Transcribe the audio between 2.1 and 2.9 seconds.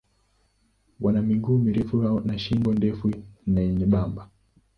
na shingo